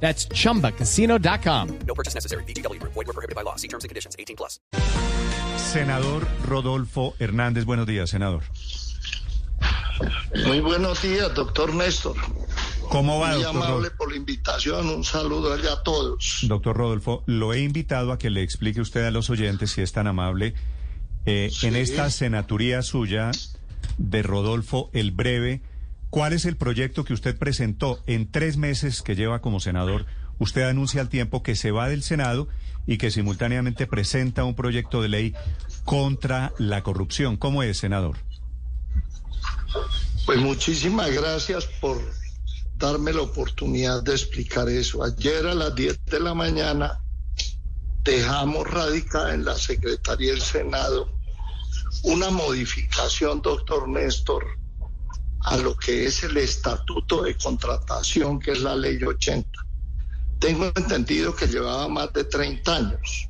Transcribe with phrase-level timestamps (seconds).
[0.00, 1.68] That's chumbacasino.com.
[1.86, 2.44] No purchase necessary.
[2.44, 2.80] BGW.
[2.82, 3.56] Void were prohibited by law.
[3.56, 4.14] See terms and conditions.
[4.18, 4.60] 18 plus.
[5.56, 8.42] Senador Rodolfo Hernández, buenos días, senador.
[10.46, 12.16] Muy buenos días, doctor Néstor.
[12.90, 13.96] ¿Cómo va, Muy doctor amable Rodolfo?
[13.96, 14.88] por la invitación.
[14.90, 16.40] Un saludo allá a todos.
[16.42, 19.92] Doctor Rodolfo, lo he invitado a que le explique usted a los oyentes, si es
[19.92, 20.54] tan amable,
[21.24, 21.78] eh, en Sí.
[21.80, 23.30] esta senaturía suya
[23.98, 25.62] de Rodolfo el Breve,
[26.10, 30.06] ¿cuál es el proyecto que usted presentó en tres meses que lleva como senador?
[30.38, 32.48] Usted anuncia al tiempo que se va del Senado
[32.86, 35.34] y que simultáneamente presenta un proyecto de ley
[35.84, 37.36] contra la corrupción.
[37.36, 38.18] ¿Cómo es, senador?
[40.24, 42.00] Pues muchísimas gracias por
[42.76, 45.02] darme la oportunidad de explicar eso.
[45.02, 47.00] Ayer a las 10 de la mañana
[48.02, 51.16] dejamos radicada en la Secretaría del Senado
[52.02, 54.44] una modificación, doctor Néstor,
[55.46, 59.48] a lo que es el estatuto de contratación, que es la ley 80.
[60.40, 63.28] Tengo entendido que llevaba más de 30 años.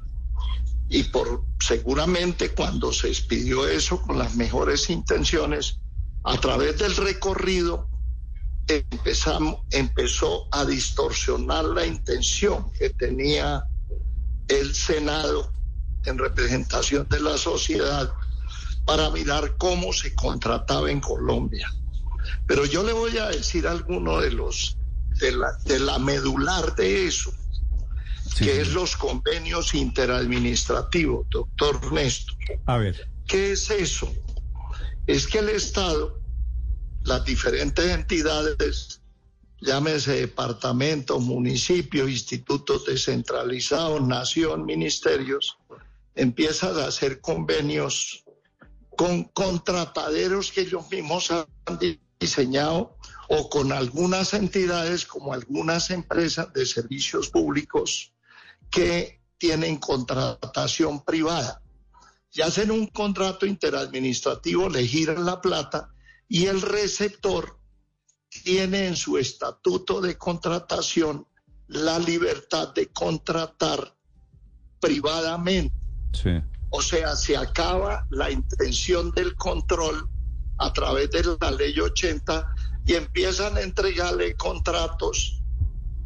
[0.88, 5.78] Y por seguramente cuando se expidió eso con las mejores intenciones,
[6.24, 7.86] a través del recorrido
[8.66, 13.62] empezamos, empezó a distorsionar la intención que tenía
[14.48, 15.52] el Senado
[16.06, 18.10] en representación de la sociedad
[18.86, 21.70] para mirar cómo se contrataba en Colombia.
[22.46, 24.76] Pero yo le voy a decir alguno de los
[25.20, 27.32] de la, de la medular de eso,
[28.34, 32.36] Sí, que es los convenios interadministrativos, doctor Néstor.
[32.66, 34.12] A ver, ¿Qué es eso?
[35.06, 36.20] Es que el Estado,
[37.04, 39.00] las diferentes entidades,
[39.60, 45.58] llámese departamentos, municipios, institutos descentralizados, nación, ministerios,
[46.14, 48.24] empiezan a hacer convenios
[48.96, 51.78] con contrataderos que ellos mismos han
[52.18, 52.96] diseñado
[53.28, 58.12] o con algunas entidades como algunas empresas de servicios públicos
[58.70, 61.62] que tienen contratación privada
[62.32, 65.90] y hacen un contrato interadministrativo, le giran la plata
[66.28, 67.58] y el receptor
[68.28, 71.26] tiene en su estatuto de contratación
[71.68, 73.96] la libertad de contratar
[74.80, 75.74] privadamente.
[76.12, 76.30] sí.
[76.70, 80.10] O sea, se acaba la intención del control
[80.58, 82.46] a través de la ley 80
[82.86, 85.42] y empiezan a entregarle contratos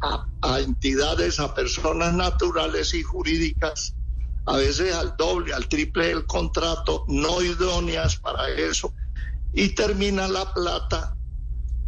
[0.01, 3.95] a, a entidades, a personas naturales y jurídicas,
[4.45, 8.93] a veces al doble, al triple del contrato, no idóneas para eso,
[9.53, 11.15] y termina la plata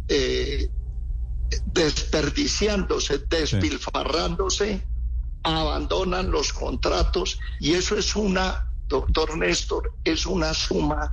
[0.08, 0.70] eh,
[1.66, 4.86] desperdiciándose, despilfarrándose,
[5.42, 11.12] abandonan los contratos y eso es una, doctor Néstor, es una suma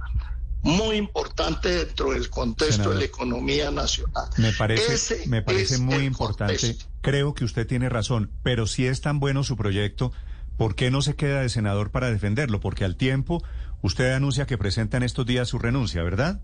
[0.64, 2.94] muy importante dentro del contexto Senador.
[2.96, 4.30] de la economía nacional.
[4.38, 6.56] Me parece, Ese me parece es muy importante.
[6.58, 6.86] contexto.
[7.02, 10.12] Creo que usted tiene razón, pero si es tan bueno su proyecto,
[10.58, 12.60] ¿por qué no se queda de senador para defenderlo?
[12.60, 13.44] Porque al tiempo
[13.82, 16.42] usted anuncia que presenta en estos días su renuncia, ¿verdad?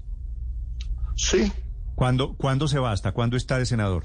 [1.16, 1.52] Sí,
[1.96, 2.92] ¿Cuándo, ¿cuándo se va?
[2.92, 4.04] ¿Hasta cuándo está de senador?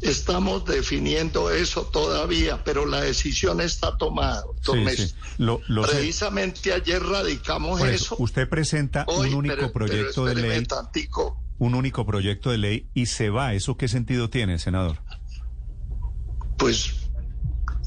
[0.00, 5.06] Estamos definiendo eso todavía, pero la decisión está tomada, doctor Sí, Néstor.
[5.06, 5.14] sí.
[5.38, 5.96] Lo, lo sé.
[5.96, 7.88] Precisamente ayer radicamos eso.
[8.14, 11.42] eso, usted presenta Hoy, un único pero- pero proyecto de ley, tantico.
[11.58, 13.54] un único proyecto de ley y se va.
[13.54, 14.98] ¿Eso qué sentido tiene, senador?
[16.56, 16.92] Pues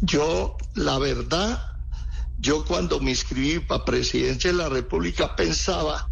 [0.02, 1.62] yo, la verdad,
[2.40, 6.10] yo cuando me inscribí para presidencia de la República pensaba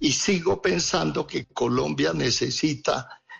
[0.00, 3.08] y sigo pensando que Colombia necesita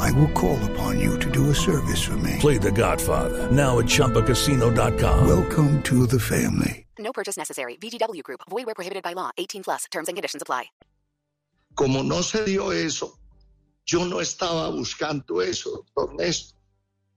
[0.00, 2.36] I will call upon you to do a service for me.
[2.40, 5.26] Play The Godfather now at ChumbaCasino.com.
[5.28, 6.86] Welcome to the family.
[6.98, 7.76] No purchase necessary.
[7.76, 8.40] VGW Group.
[8.50, 9.30] Void where prohibited by law.
[9.38, 9.84] 18 plus.
[9.90, 10.70] Terms and conditions apply.
[11.74, 13.18] Como no se dio eso,
[13.86, 16.58] yo no estaba buscando eso, doctor Néstor,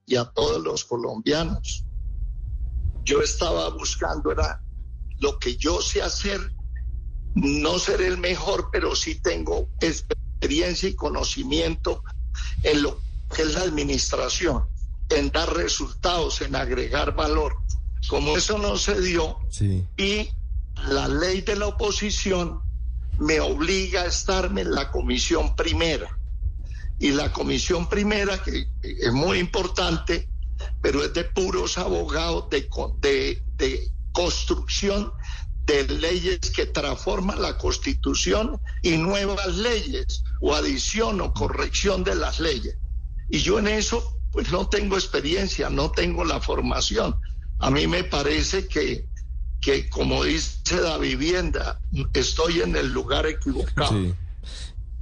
[0.05, 1.83] y a todos los colombianos.
[3.03, 4.61] Yo estaba buscando era
[5.19, 6.39] lo que yo sé hacer
[7.35, 12.03] no seré el mejor, pero sí tengo experiencia y conocimiento
[12.63, 12.99] en lo
[13.33, 14.65] que es la administración,
[15.09, 17.57] en dar resultados, en agregar valor.
[18.07, 19.85] Como eso no se dio Sí.
[19.97, 20.29] y
[20.87, 22.61] la ley de la oposición
[23.19, 26.17] me obliga a estarme en la comisión primera.
[26.99, 30.27] Y la comisión primera, que es muy importante,
[30.81, 35.11] pero es de puros abogados de, de construcción
[35.65, 42.39] de leyes que transforman la constitución y nuevas leyes o adición o corrección de las
[42.39, 42.75] leyes.
[43.29, 47.15] Y yo en eso pues no tengo experiencia, no tengo la formación.
[47.59, 49.05] A mí me parece que,
[49.61, 51.79] que como dice la vivienda,
[52.13, 54.15] estoy en el lugar equivocado.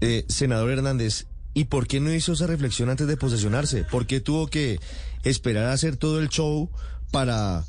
[0.02, 3.86] Eh, senador Hernández, ¿y por qué no hizo esa reflexión antes de posesionarse?
[3.86, 4.80] ¿Por qué tuvo que
[5.24, 6.70] esperar a hacer todo el show
[7.12, 7.64] para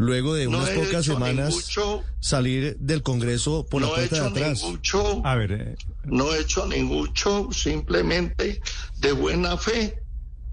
[0.00, 2.02] luego de No unas he pocas semanas show.
[2.20, 4.62] salir del Congreso por la no he puerta de hecho atrás?
[4.62, 5.22] ningún show.
[5.26, 8.62] A ver, eh, no he hecho ningún show, simplemente
[8.96, 10.02] de buena fe.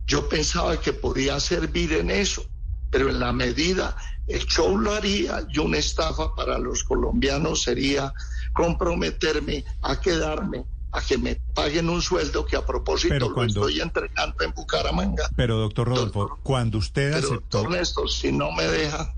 [0.05, 2.43] Yo pensaba que podía servir en eso,
[2.91, 3.95] pero en la medida
[4.27, 8.13] el show lo haría y una estafa para los colombianos sería
[8.51, 13.61] comprometerme a quedarme, a que me paguen un sueldo que a propósito Pero lo cuando-
[13.67, 15.29] estoy entregando en Bucaramanga.
[15.37, 19.13] pero doctor Rodolfo, cuando usted Pero, aceptó, doctor Néstor, si no me deja,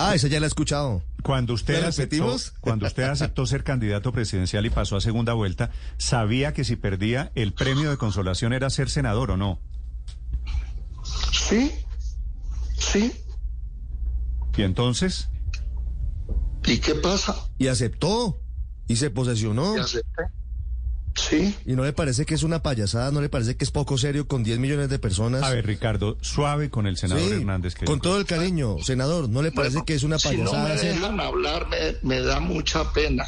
[0.00, 1.02] Ah, esa ya la he escuchado.
[1.24, 5.70] cuando usted ¿La aceptó, cuando usted aceptó ser candidato presidencial y pasó a segunda vuelta,
[5.96, 9.58] sabía que si perdía el premio de consolación era ser senador o no.
[11.32, 11.72] sí,
[12.78, 13.12] sí.
[14.56, 15.28] Y entonces,
[16.64, 17.34] ¿Y qué pasa?
[17.58, 18.40] Y aceptó.
[18.86, 19.76] Y se posesionó.
[19.76, 20.22] ¿Y acepté?
[21.18, 21.54] Sí.
[21.66, 23.10] ¿Y no le parece que es una payasada?
[23.10, 25.42] ¿No le parece que es poco serio con 10 millones de personas?
[25.42, 27.74] a ver, Ricardo, suave con el senador Sí, Hernández.
[27.74, 30.50] Que con todo el cariño, senador, ¿no le parece Bueno, que es una Si no
[30.50, 33.26] payasada me dejan hablar, me, me da mucha pena,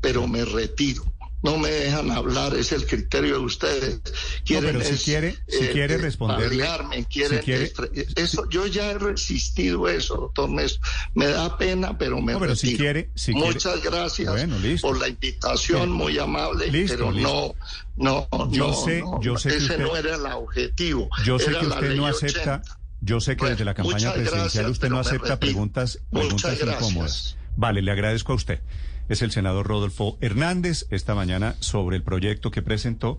[0.00, 1.11] pero me retiro.
[1.42, 4.00] No me dejan hablar, es el criterio de ustedes.
[4.44, 8.66] Quieren pero si es, quiere- si quiere responderle, balearme, quieren si quiere- estre- eso, yo
[8.68, 10.86] ya he resistido eso, doctor Néstor.
[11.14, 12.84] Me da pena, pero me No, pero si retiro.
[12.84, 17.56] quiere- si quiere- Muchas gracias Bueno, por la invitación, muy amable, Listo, pero listo.
[17.96, 21.10] no, no, Yo no, sé- no, yo sé que ese usted- no era el objetivo.
[21.24, 22.62] Yo sé que usted no acepta, 80.
[23.00, 25.38] yo sé que Bueno, desde la campaña presidencial gracias, usted no acepta retiro.
[25.40, 27.36] preguntas, preguntas incómodas.
[27.56, 28.60] Vale, le agradezco a usted.
[29.08, 33.18] Es el senador Rodolfo Hernández esta mañana sobre el proyecto que presentó.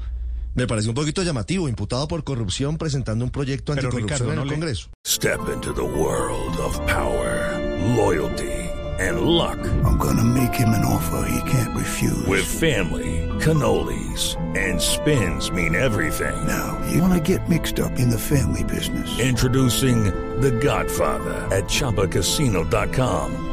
[0.55, 4.35] Me parece un poquito llamativo, imputado por corrupción presentando un proyecto Pero, anticorrupción Ricardo, en
[4.35, 4.89] no el le- Congreso.
[5.05, 7.59] Step into the world of power,
[7.95, 8.69] loyalty,
[8.99, 9.57] and luck.
[9.83, 12.25] I'm gonna make him an offer he can't refuse.
[12.27, 16.35] With family, cannolis, and spins mean everything.
[16.45, 19.09] now, you wanna get mixed up in the family business.
[19.19, 20.05] Introducing
[20.41, 23.52] The Godfather at ChumbaCasino.com.